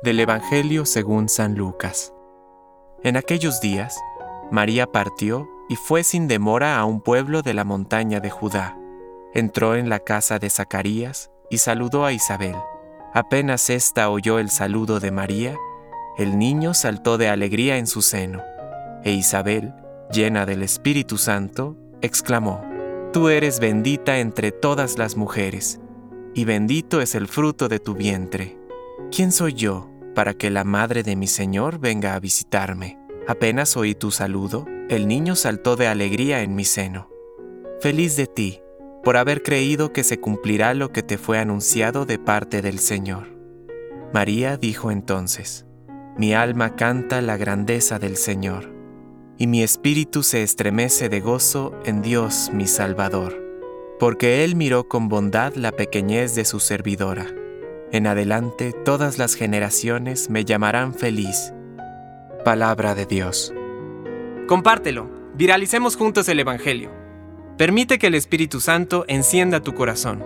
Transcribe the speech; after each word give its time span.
Del 0.00 0.18
Evangelio 0.18 0.84
según 0.84 1.28
San 1.28 1.54
Lucas. 1.54 2.12
En 3.04 3.16
aquellos 3.16 3.60
días, 3.60 3.96
María 4.50 4.86
partió 4.86 5.48
y 5.68 5.76
fue 5.76 6.02
sin 6.02 6.26
demora 6.26 6.78
a 6.78 6.84
un 6.84 7.00
pueblo 7.00 7.42
de 7.42 7.54
la 7.54 7.64
montaña 7.64 8.18
de 8.18 8.30
Judá. 8.30 8.76
Entró 9.32 9.76
en 9.76 9.88
la 9.88 10.00
casa 10.00 10.38
de 10.38 10.50
Zacarías 10.50 11.30
y 11.50 11.58
saludó 11.58 12.04
a 12.04 12.12
Isabel. 12.12 12.56
Apenas 13.14 13.70
ésta 13.70 14.10
oyó 14.10 14.38
el 14.38 14.50
saludo 14.50 14.98
de 14.98 15.10
María, 15.12 15.56
el 16.18 16.38
niño 16.38 16.74
saltó 16.74 17.16
de 17.16 17.28
alegría 17.28 17.76
en 17.76 17.86
su 17.86 18.02
seno, 18.02 18.42
e 19.04 19.12
Isabel, 19.12 19.72
llena 20.12 20.46
del 20.46 20.62
Espíritu 20.62 21.16
Santo, 21.16 21.76
exclamó, 22.00 22.60
Tú 23.12 23.28
eres 23.28 23.60
bendita 23.60 24.18
entre 24.18 24.52
todas 24.52 24.98
las 24.98 25.16
mujeres, 25.16 25.80
y 26.34 26.44
bendito 26.44 27.00
es 27.00 27.14
el 27.14 27.28
fruto 27.28 27.68
de 27.68 27.78
tu 27.78 27.94
vientre. 27.94 28.61
¿Quién 29.10 29.32
soy 29.32 29.54
yo 29.54 29.90
para 30.14 30.34
que 30.34 30.50
la 30.50 30.64
madre 30.64 31.02
de 31.02 31.16
mi 31.16 31.26
Señor 31.26 31.78
venga 31.78 32.14
a 32.14 32.20
visitarme? 32.20 32.98
Apenas 33.26 33.76
oí 33.76 33.94
tu 33.94 34.10
saludo, 34.10 34.66
el 34.88 35.08
niño 35.08 35.36
saltó 35.36 35.76
de 35.76 35.86
alegría 35.86 36.42
en 36.42 36.54
mi 36.54 36.64
seno. 36.64 37.08
Feliz 37.80 38.16
de 38.16 38.26
ti, 38.26 38.60
por 39.02 39.16
haber 39.16 39.42
creído 39.42 39.92
que 39.92 40.04
se 40.04 40.20
cumplirá 40.20 40.74
lo 40.74 40.92
que 40.92 41.02
te 41.02 41.18
fue 41.18 41.38
anunciado 41.38 42.04
de 42.04 42.18
parte 42.18 42.62
del 42.62 42.78
Señor. 42.78 43.28
María 44.12 44.56
dijo 44.56 44.90
entonces, 44.90 45.66
Mi 46.16 46.34
alma 46.34 46.76
canta 46.76 47.20
la 47.22 47.36
grandeza 47.36 47.98
del 47.98 48.16
Señor, 48.16 48.72
y 49.38 49.46
mi 49.46 49.62
espíritu 49.62 50.22
se 50.22 50.42
estremece 50.42 51.08
de 51.08 51.20
gozo 51.20 51.74
en 51.84 52.02
Dios 52.02 52.50
mi 52.52 52.66
Salvador 52.66 53.42
porque 54.02 54.42
Él 54.42 54.56
miró 54.56 54.88
con 54.88 55.08
bondad 55.08 55.54
la 55.54 55.70
pequeñez 55.70 56.34
de 56.34 56.44
su 56.44 56.58
servidora. 56.58 57.28
En 57.92 58.06
adelante 58.06 58.72
todas 58.72 59.18
las 59.18 59.34
generaciones 59.34 60.30
me 60.30 60.46
llamarán 60.46 60.94
feliz. 60.94 61.52
Palabra 62.42 62.94
de 62.94 63.04
Dios. 63.04 63.52
Compártelo, 64.48 65.10
viralicemos 65.34 65.96
juntos 65.96 66.26
el 66.30 66.40
Evangelio. 66.40 66.90
Permite 67.58 67.98
que 67.98 68.06
el 68.06 68.14
Espíritu 68.14 68.60
Santo 68.60 69.04
encienda 69.08 69.60
tu 69.60 69.74
corazón. 69.74 70.24